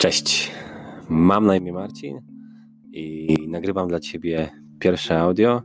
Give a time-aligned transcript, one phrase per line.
[0.00, 0.50] Cześć,
[1.08, 2.20] mam na imię Marcin
[2.92, 5.62] i nagrywam dla Ciebie pierwsze audio,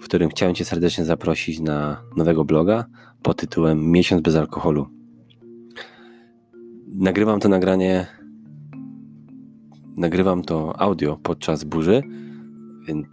[0.00, 2.84] w którym chciałem Cię serdecznie zaprosić na nowego bloga
[3.22, 4.86] pod tytułem Miesiąc bez alkoholu.
[6.94, 8.06] Nagrywam to nagranie,
[9.96, 12.02] nagrywam to audio podczas burzy,
[12.88, 13.06] więc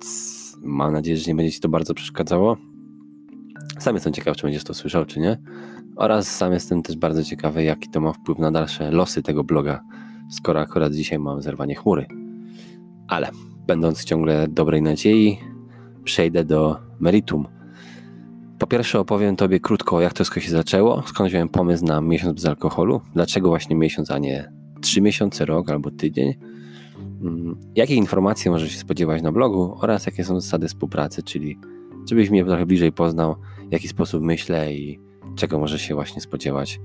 [0.61, 2.57] mam nadzieję, że nie będzie Ci to bardzo przeszkadzało.
[3.79, 5.37] Sam jestem ciekaw, czy będziesz to słyszał, czy nie.
[5.95, 9.83] Oraz sam jestem też bardzo ciekawy, jaki to ma wpływ na dalsze losy tego bloga
[10.33, 12.05] skoro akurat dzisiaj mam zerwanie chmury.
[13.07, 13.29] Ale
[13.67, 15.39] będąc ciągle dobrej nadziei,
[16.03, 17.47] przejdę do meritum.
[18.59, 22.33] Po pierwsze opowiem Tobie krótko, jak to wszystko się zaczęło, skąd wziąłem pomysł na miesiąc
[22.33, 24.51] bez alkoholu, dlaczego właśnie miesiąc, a nie
[24.81, 26.33] trzy miesiące, rok albo tydzień,
[27.21, 31.59] mm, jakie informacje możesz się spodziewać na blogu oraz jakie są zasady współpracy, czyli
[32.09, 33.35] żebyś mnie trochę bliżej poznał,
[33.69, 34.99] w jaki sposób myślę i
[35.35, 36.79] czego możesz się właśnie spodziewać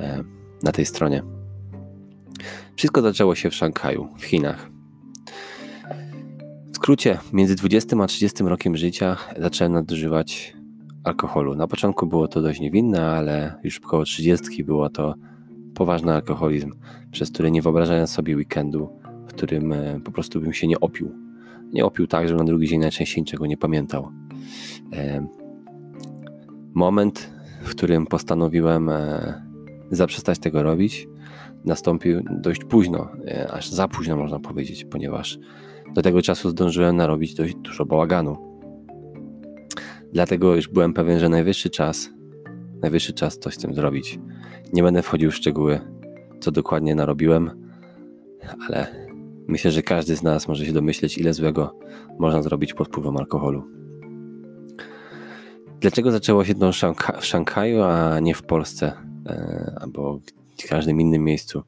[0.00, 0.24] e,
[0.62, 1.37] na tej stronie.
[2.76, 4.70] Wszystko zaczęło się w Szanghaju, w Chinach.
[6.72, 10.56] W skrócie, między 20 a 30 rokiem życia zacząłem nadużywać
[11.04, 11.54] alkoholu.
[11.54, 15.14] Na początku było to dość niewinne, ale już około 30 było to
[15.74, 16.72] poważny alkoholizm,
[17.10, 18.88] przez który nie wyobrażałem sobie weekendu,
[19.28, 21.12] w którym e, po prostu bym się nie opił.
[21.72, 24.08] Nie opił tak, że na drugi dzień najczęściej niczego nie pamiętał.
[24.92, 25.26] E,
[26.74, 27.30] moment,
[27.62, 29.42] w którym postanowiłem e,
[29.90, 31.08] zaprzestać tego robić,
[31.64, 35.38] nastąpił dość późno, e, aż za późno można powiedzieć, ponieważ
[35.94, 38.36] do tego czasu zdążyłem narobić dość dużo bałaganu.
[40.12, 42.10] Dlatego już byłem pewien, że najwyższy czas,
[42.82, 44.18] najwyższy czas coś z tym zrobić.
[44.72, 45.80] Nie będę wchodził w szczegóły,
[46.40, 47.50] co dokładnie narobiłem,
[48.68, 49.08] ale
[49.48, 51.78] myślę, że każdy z nas może się domyśleć, ile złego
[52.18, 53.78] można zrobić pod wpływem alkoholu.
[55.80, 56.70] Dlaczego zaczęło się to
[57.20, 58.92] w Szanghaju, a nie w Polsce
[59.26, 60.20] e, albo
[60.62, 61.62] w każdym innym miejscu.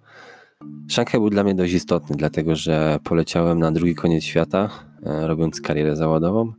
[0.88, 4.70] Szanghaj był dla mnie dość istotny, dlatego że poleciałem na drugi koniec świata,
[5.02, 6.52] e, robiąc karierę zawodową,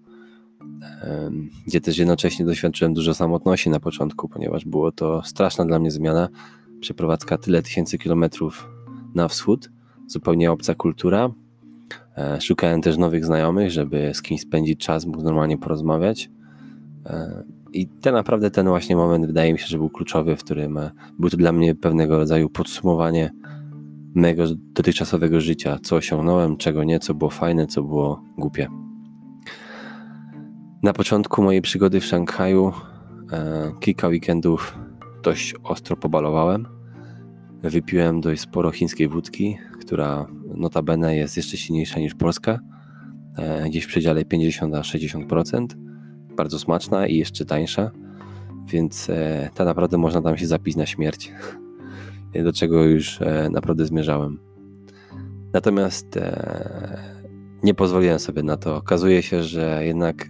[1.01, 1.31] e,
[1.67, 6.29] gdzie też jednocześnie doświadczyłem dużo samotności na początku, ponieważ było to straszna dla mnie zmiana.
[6.79, 8.69] Przeprowadzka tyle tysięcy kilometrów
[9.15, 9.69] na wschód,
[10.07, 11.29] zupełnie obca kultura.
[12.17, 16.29] E, szukałem też nowych znajomych, żeby z kimś spędzić czas, mógł normalnie porozmawiać.
[17.73, 20.91] I ten naprawdę ten właśnie moment wydaje mi się, że był kluczowy, w którym e,
[21.19, 23.31] był to dla mnie pewnego rodzaju podsumowanie
[24.15, 28.67] mojego dotychczasowego życia, co osiągnąłem, czego nie, co było fajne, co było głupie.
[30.83, 32.71] Na początku mojej przygody w Szanghaju
[33.31, 34.77] e, kilka weekendów
[35.23, 36.67] dość ostro pobalowałem.
[37.63, 42.59] Wypiłem dość sporo chińskiej wódki, która notabene jest jeszcze silniejsza niż polska,
[43.37, 45.90] e, gdzieś w przedziale 50-60%
[46.41, 47.91] bardzo smaczna i jeszcze tańsza,
[48.67, 51.31] więc e, ta naprawdę można tam się zapić na śmierć,
[52.45, 54.39] do czego już e, naprawdę zmierzałem.
[55.53, 56.97] Natomiast e,
[57.63, 58.75] nie pozwoliłem sobie na to.
[58.75, 60.29] Okazuje się, że jednak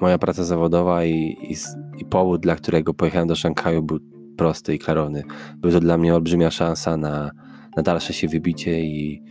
[0.00, 1.56] moja praca zawodowa i, i,
[2.00, 3.98] i powód, dla którego pojechałem do Szanghaju był
[4.36, 5.22] prosty i klarowny.
[5.56, 7.30] Był to dla mnie olbrzymia szansa na,
[7.76, 9.22] na dalsze się wybicie i,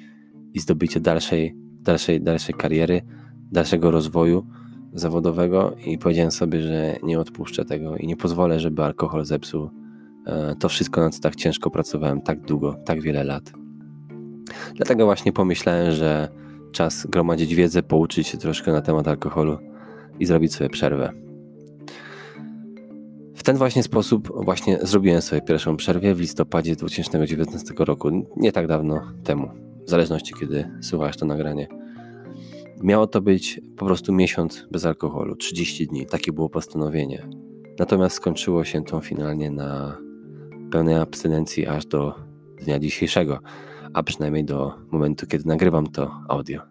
[0.53, 3.01] i zdobycie dalszej, dalszej, dalszej kariery,
[3.51, 4.56] dalszego rozwoju
[4.93, 9.69] zawodowego i powiedziałem sobie, że nie odpuszczę tego i nie pozwolę, żeby alkohol zepsuł
[10.25, 13.51] e, to wszystko, na co tak ciężko pracowałem tak długo, tak wiele lat.
[14.75, 16.27] Dlatego właśnie pomyślałem, że
[16.71, 19.57] czas gromadzić wiedzę, pouczyć się troszkę na temat alkoholu
[20.19, 21.13] i zrobić sobie przerwę.
[23.35, 28.67] W ten właśnie sposób właśnie zrobiłem sobie pierwszą przerwę w listopadzie 2019 roku, nie tak
[28.67, 29.49] dawno temu,
[29.87, 31.67] w zależności kiedy słuchasz to nagranie.
[32.83, 37.27] Miało to być po prostu miesiąc bez alkoholu, 30 dni, takie było postanowienie.
[37.79, 39.97] Natomiast skończyło się to finalnie na
[40.71, 42.15] pełnej abstynencji aż do
[42.65, 43.39] dnia dzisiejszego,
[43.93, 46.61] a przynajmniej do momentu, kiedy nagrywam to audio.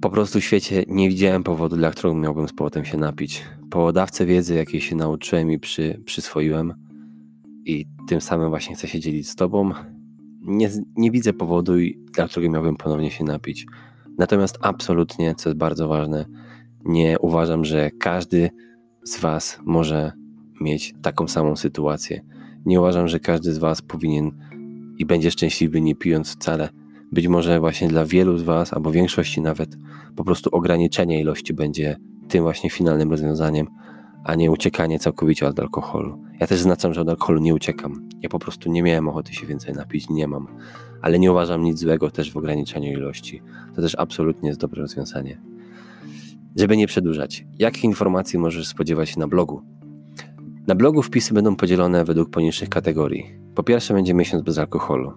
[0.00, 3.42] Po prostu w świecie nie widziałem powodu, dla którego miałbym z powrotem się napić.
[3.70, 6.74] Połodawcę wiedzy, jakiej się nauczyłem i przy, przyswoiłem,
[7.64, 9.72] i tym samym właśnie chcę się dzielić z Tobą,
[10.44, 11.72] nie, nie widzę powodu,
[12.14, 13.66] dla którego miałbym ponownie się napić.
[14.18, 16.26] Natomiast absolutnie, co jest bardzo ważne,
[16.84, 18.50] nie uważam, że każdy
[19.04, 20.12] z Was może
[20.60, 22.20] mieć taką samą sytuację.
[22.66, 24.30] Nie uważam, że każdy z Was powinien
[24.98, 26.68] i będzie szczęśliwy nie pijąc wcale.
[27.12, 29.76] Być może właśnie dla wielu z Was, albo większości nawet,
[30.16, 31.96] po prostu ograniczenie ilości będzie
[32.28, 33.66] tym właśnie finalnym rozwiązaniem,
[34.24, 36.22] a nie uciekanie całkowicie od alkoholu.
[36.40, 38.08] Ja też znaczam, że od alkoholu nie uciekam.
[38.22, 40.46] Ja po prostu nie miałem ochoty się więcej napić, nie mam.
[41.02, 43.42] Ale nie uważam nic złego też w ograniczeniu ilości.
[43.76, 45.40] To też absolutnie jest dobre rozwiązanie.
[46.56, 49.62] Żeby nie przedłużać, jakich informacji możesz spodziewać się na blogu?
[50.66, 53.38] Na blogu wpisy będą podzielone według poniższych kategorii.
[53.54, 55.12] Po pierwsze będzie miesiąc bez alkoholu.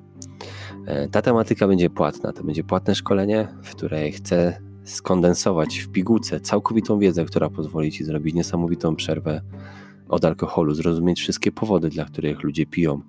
[0.86, 2.34] E, ta tematyka będzie płatna.
[2.34, 8.04] To będzie płatne szkolenie, w której chcę skondensować w pigułce całkowitą wiedzę, która pozwoli Ci
[8.04, 9.42] zrobić niesamowitą przerwę
[10.10, 13.02] od alkoholu, zrozumieć wszystkie powody, dla których ludzie piją,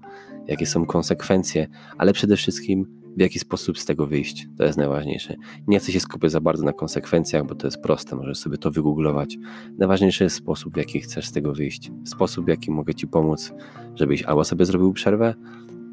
[0.47, 1.67] jakie są konsekwencje,
[1.99, 4.49] ale przede wszystkim w jaki sposób z tego wyjść.
[4.59, 5.37] To jest najważniejsze.
[5.67, 8.71] Nie chcę się skupiać za bardzo na konsekwencjach, bo to jest proste, możesz sobie to
[8.71, 9.39] wygooglować.
[9.79, 11.91] Najważniejszy jest sposób, w jaki chcesz z tego wyjść.
[12.05, 13.53] Sposób, w jaki mogę Ci pomóc,
[13.95, 15.35] żebyś albo sobie zrobił przerwę,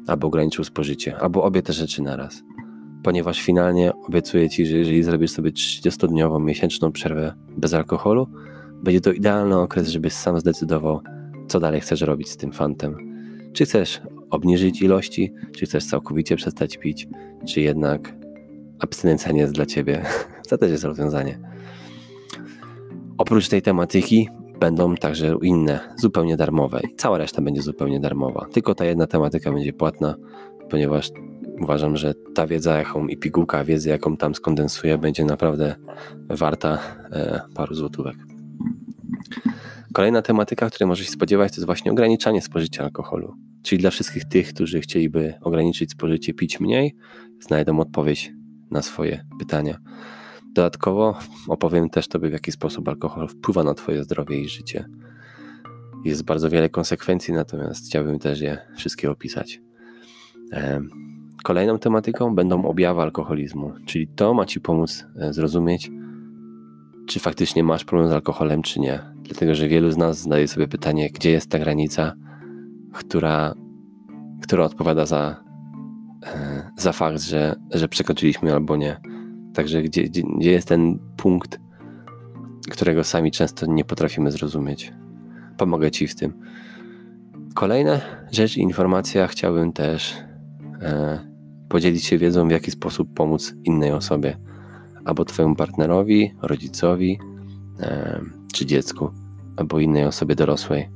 [0.06, 2.42] albo ograniczył spożycie, albo obie te rzeczy naraz.
[3.02, 8.26] Ponieważ finalnie obiecuję Ci, że jeżeli zrobisz sobie 30-dniową, miesięczną przerwę bez alkoholu,
[8.82, 11.00] będzie to idealny okres, żebyś sam zdecydował,
[11.48, 12.96] co dalej chcesz robić z tym fantem.
[13.52, 14.00] Czy chcesz
[14.30, 17.08] obniżyć ilości, czy chcesz całkowicie przestać pić,
[17.46, 18.14] czy jednak
[18.78, 20.02] abstynencja nie jest dla Ciebie.
[20.48, 21.38] To też jest rozwiązanie.
[23.18, 24.28] Oprócz tej tematyki
[24.60, 28.46] będą także inne, zupełnie darmowe i cała reszta będzie zupełnie darmowa.
[28.52, 30.14] Tylko ta jedna tematyka będzie płatna,
[30.70, 31.10] ponieważ
[31.60, 35.74] uważam, że ta wiedza jaką i pigułka wiedzy, jaką tam skondensuję, będzie naprawdę
[36.28, 36.78] warta
[37.12, 38.35] e, paru złotówek.
[39.96, 43.34] Kolejna tematyka, której możesz się spodziewać, to jest właśnie ograniczanie spożycia alkoholu.
[43.62, 46.96] Czyli dla wszystkich tych, którzy chcieliby ograniczyć spożycie, pić mniej,
[47.40, 48.32] znajdą odpowiedź
[48.70, 49.78] na swoje pytania.
[50.54, 54.84] Dodatkowo opowiem też Tobie, w jaki sposób alkohol wpływa na Twoje zdrowie i życie.
[56.04, 59.60] Jest bardzo wiele konsekwencji, natomiast chciałbym też je wszystkie opisać.
[61.44, 65.90] Kolejną tematyką będą objawy alkoholizmu, czyli to ma Ci pomóc e, zrozumieć,
[67.06, 69.15] czy faktycznie masz problem z alkoholem, czy nie.
[69.26, 72.12] Dlatego, że wielu z nas zadaje sobie pytanie, gdzie jest ta granica,
[72.92, 73.54] która,
[74.42, 75.36] która odpowiada za,
[76.26, 79.00] e, za fakt, że, że przekroczyliśmy albo nie.
[79.54, 81.60] Także gdzie, gdzie, jest ten punkt,
[82.70, 84.92] którego sami często nie potrafimy zrozumieć.
[85.56, 86.32] Pomogę Ci w tym.
[87.54, 88.00] Kolejna
[88.32, 90.14] rzecz i informacja chciałbym też
[90.82, 91.18] e,
[91.68, 94.36] podzielić się wiedzą, w jaki sposób pomóc innej osobie,
[95.04, 97.18] albo Twojemu partnerowi, rodzicowi,
[97.80, 98.20] e,
[98.56, 99.10] czy dziecku,
[99.56, 100.88] albo innej osobie dorosłej.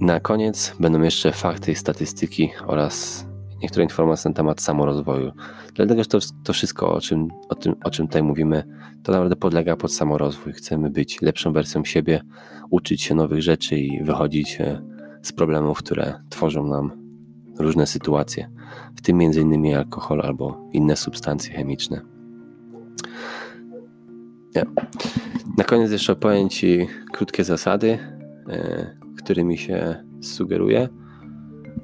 [0.00, 3.26] Na koniec będą jeszcze fakty i statystyki oraz
[3.62, 5.32] niektóre informacje na temat samorozwoju.
[5.74, 8.64] Dlatego, że to, to wszystko, o czym, o, tym, o czym tutaj mówimy,
[9.02, 10.52] to naprawdę podlega pod samorozwój.
[10.52, 12.22] Chcemy być lepszą wersją siebie,
[12.70, 14.82] uczyć się nowych rzeczy i wychodzić e,
[15.22, 16.90] z problemów, które tworzą nam
[17.58, 18.50] różne sytuacje,
[18.96, 19.76] w tym m.in.
[19.76, 22.00] alkohol albo inne substancje chemiczne.
[24.54, 24.64] Ja.
[25.58, 27.98] Na koniec jeszcze opowiem Ci krótkie zasady,
[28.48, 30.88] e, którymi się sugeruje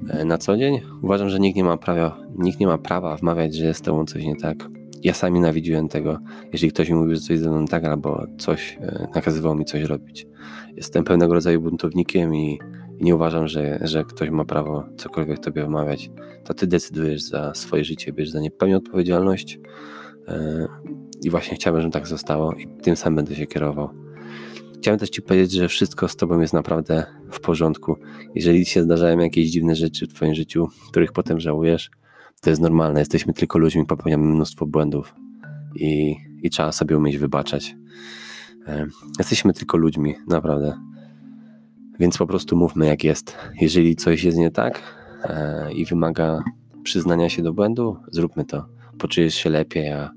[0.09, 0.81] e, na co dzień.
[1.01, 4.23] Uważam, że nikt nie ma prawa, nikt nie ma prawa wmawiać, że jest tobą coś
[4.23, 4.57] nie tak.
[5.03, 6.19] Ja sami nawidziłem tego,
[6.53, 9.83] jeżeli ktoś mi mówił, że coś ze mną tak, albo coś e, nakazywał mi coś
[9.83, 10.27] robić.
[10.75, 12.59] Jestem pewnego rodzaju buntownikiem i,
[12.99, 16.11] i nie uważam, że, że ktoś ma prawo cokolwiek tobie wmawiać.
[16.43, 19.59] To ty decydujesz za swoje życie, bierz za nie pełnię odpowiedzialność.
[21.21, 23.89] I właśnie chciałbym, żeby tak zostało i tym samym będę się kierował.
[24.77, 27.95] Chciałem też Ci powiedzieć, że wszystko z Tobą jest naprawdę w porządku.
[28.35, 31.91] Jeżeli się zdarzają jakieś dziwne rzeczy w Twoim życiu, których potem żałujesz,
[32.41, 32.99] to jest normalne.
[32.99, 35.15] Jesteśmy tylko ludźmi, popełniamy mnóstwo błędów
[35.75, 37.75] i, i trzeba sobie umieć wybaczać.
[39.19, 40.77] Jesteśmy tylko ludźmi, naprawdę.
[41.99, 43.37] Więc po prostu mówmy jak jest.
[43.61, 44.81] Jeżeli coś jest nie tak
[45.23, 46.43] e, i wymaga
[46.83, 48.65] przyznania się do błędu, zróbmy to.
[48.97, 50.11] Poczujesz się lepiej, a,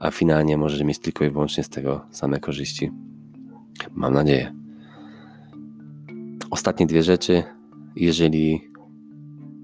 [0.00, 2.90] a finalnie możesz mieć tylko i wyłącznie z tego same korzyści.
[3.94, 4.54] Mam nadzieję.
[6.50, 7.42] Ostatnie dwie rzeczy.
[7.96, 8.60] Jeżeli,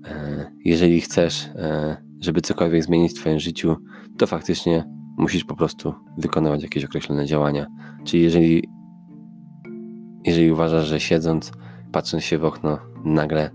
[0.07, 3.77] e, jeżeli chcesz, e, żeby cokolwiek zmienić w Twoim życiu,
[4.19, 4.85] to faktycznie
[5.17, 7.67] musisz po prostu wykonywać jakieś określone działania.
[8.05, 8.69] Czyli jeżeli,
[10.25, 11.53] jeżeli uważasz, że siedząc,
[11.93, 13.51] patrząc się w okno, nagle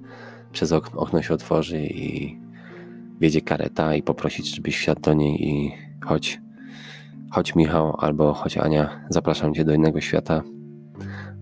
[0.52, 2.40] przez okno, okno się otworzy i
[3.20, 5.72] wiedzie kareta i poprosić, żebyś wsiadł do niej i
[6.06, 6.42] chodź
[7.32, 10.42] Chodź Michał albo chodź Ania, zapraszam Cię do innego świata,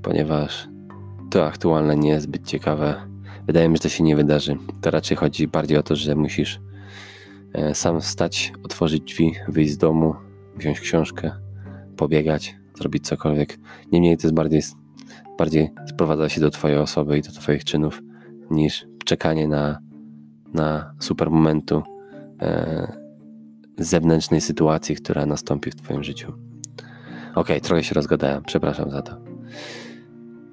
[0.01, 0.67] ponieważ
[1.31, 2.95] to aktualne nie jest zbyt ciekawe.
[3.47, 4.57] Wydaje mi się, że to się nie wydarzy.
[4.81, 6.59] To raczej chodzi bardziej o to, że musisz
[7.53, 10.15] e, sam wstać, otworzyć drzwi, wyjść z domu,
[10.57, 11.31] wziąć książkę,
[11.97, 13.57] pobiegać, zrobić cokolwiek.
[13.91, 14.61] Niemniej to jest bardziej,
[15.37, 18.01] bardziej sprowadza się do Twojej osoby i do Twoich czynów
[18.51, 19.79] niż czekanie na,
[20.53, 21.83] na super momentu,
[22.41, 22.98] e,
[23.79, 26.33] zewnętrznej sytuacji, która nastąpi w Twoim życiu.
[27.35, 29.17] Ok, trochę się rozgadałem, przepraszam za to.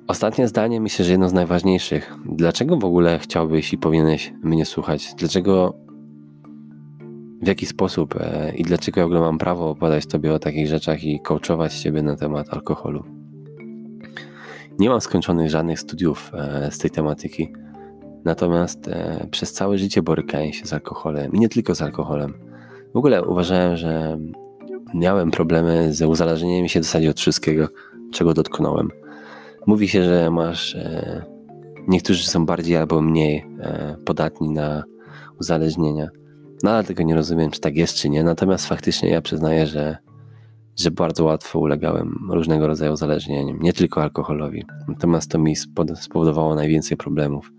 [0.08, 2.14] Ostatnie zdanie myślę, że jedno z najważniejszych.
[2.26, 5.14] Dlaczego w ogóle chciałbyś i powinieneś mnie słuchać?
[5.18, 5.74] Dlaczego,
[7.42, 10.66] w jaki sposób e, i dlaczego ja w ogóle mam prawo opowiadać Tobie o takich
[10.66, 13.04] rzeczach i coachować Ciebie na temat alkoholu?
[14.78, 17.52] Nie mam skończonych żadnych studiów e, z tej tematyki.
[18.24, 22.34] Natomiast e, przez całe życie borykałem się z alkoholem i nie tylko z alkoholem.
[22.96, 24.18] W ogóle uważałem, że
[24.94, 27.68] miałem problemy ze uzależnieniem się w zasadzie od wszystkiego,
[28.12, 28.88] czego dotknąłem.
[29.66, 30.74] Mówi się, że masz.
[30.74, 31.24] E,
[31.88, 34.84] niektórzy są bardziej albo mniej e, podatni na
[35.40, 36.08] uzależnienia.
[36.62, 38.24] No ale tego nie rozumiem, czy tak jest, czy nie.
[38.24, 39.96] Natomiast faktycznie ja przyznaję, że,
[40.76, 44.64] że bardzo łatwo ulegałem różnego rodzaju uzależnieniom, nie tylko alkoholowi.
[44.88, 45.56] Natomiast to mi
[45.96, 47.52] spowodowało najwięcej problemów.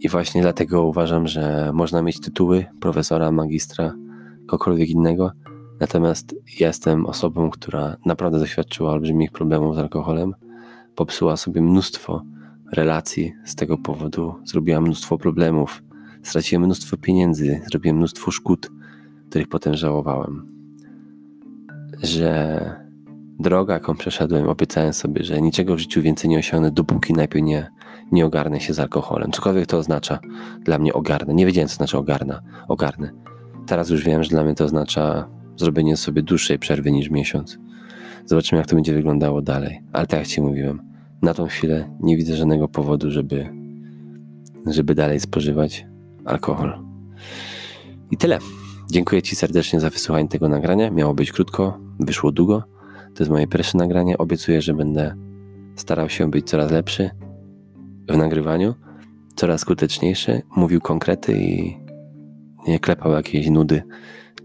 [0.00, 3.94] I właśnie dlatego uważam, że można mieć tytuły profesora, magistra,
[4.46, 5.32] kogokolwiek innego.
[5.80, 10.34] Natomiast jestem osobą, która naprawdę doświadczyła olbrzymich problemów z alkoholem,
[10.94, 12.22] popsuła sobie mnóstwo
[12.72, 15.82] relacji z tego powodu, zrobiła mnóstwo problemów,
[16.22, 18.70] straciłem mnóstwo pieniędzy, zrobiłem mnóstwo szkód,
[19.28, 20.46] których potem żałowałem.
[22.02, 22.84] Że
[23.38, 27.70] droga, jaką przeszedłem, obiecałem sobie, że niczego w życiu więcej nie osiągnę, dopóki najpierw nie,
[28.12, 29.32] nie ogarnę się z alkoholem.
[29.32, 30.18] Cokolwiek to oznacza
[30.60, 31.34] dla mnie ogarnę.
[31.34, 32.40] Nie wiedziałem, co znaczy ogarnę.
[32.68, 33.10] ogarnę.
[33.66, 37.58] Teraz już wiem, że dla mnie to oznacza zrobienie sobie dłuższej przerwy niż miesiąc.
[38.26, 39.80] Zobaczymy, jak to będzie wyglądało dalej.
[39.92, 40.82] Ale tak jak Ci mówiłem,
[41.22, 43.48] na tą chwilę nie widzę żadnego powodu, żeby,
[44.66, 45.86] żeby dalej spożywać
[46.24, 46.78] alkohol.
[48.10, 48.38] I tyle.
[48.90, 50.90] Dziękuję Ci serdecznie za wysłuchanie tego nagrania.
[50.90, 52.62] Miało być krótko, wyszło długo.
[53.14, 54.18] To jest moje pierwsze nagranie.
[54.18, 55.14] Obiecuję, że będę
[55.76, 57.10] starał się być coraz lepszy
[58.08, 58.74] w nagrywaniu,
[59.36, 61.76] coraz skuteczniejszy, mówił konkrety i
[62.68, 63.82] nie klepał jakieś nudy,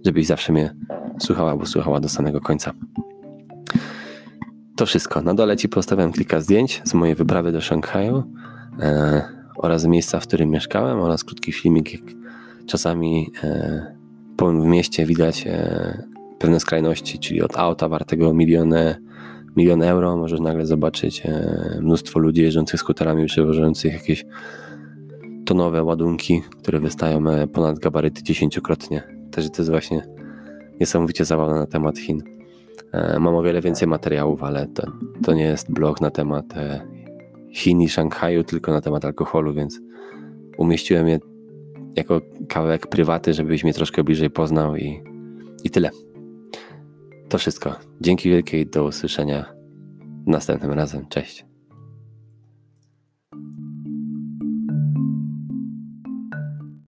[0.05, 0.75] żebyś zawsze mnie
[1.19, 2.71] słuchała, bo słuchała do samego końca.
[4.75, 5.21] To wszystko.
[5.21, 8.23] Na dole Ci postawiam kilka zdjęć z mojej wyprawy do Szanghaju
[8.79, 9.21] e,
[9.57, 12.01] oraz miejsca, w którym mieszkałem oraz krótki filmik, jak
[12.65, 13.95] czasami e,
[14.41, 16.03] w mieście widać e,
[16.39, 18.95] pewne skrajności, czyli od auta wartego miliony,
[19.55, 24.25] milion euro możesz nagle zobaczyć e, mnóstwo ludzi jeżdżących skuterami, przewożących jakieś
[25.45, 29.03] tonowe ładunki, które wystają e, ponad gabaryty dziesięciokrotnie.
[29.31, 30.07] Też to jest właśnie
[30.79, 32.23] niesamowicie zabawne na temat Chin.
[32.91, 34.91] E, mam o wiele więcej materiałów, ale to,
[35.23, 36.45] to nie jest blog na temat
[37.51, 39.79] Chin i Szanghaju, tylko na temat alkoholu, więc
[40.57, 41.19] umieściłem je
[41.95, 45.03] jako kawałek prywaty, żebyś mnie troszkę bliżej poznał i,
[45.63, 45.89] i tyle.
[47.29, 47.75] To wszystko.
[48.01, 49.53] Dzięki wielkiej, do usłyszenia
[50.25, 51.07] następnym razem.
[51.07, 51.48] Cześć.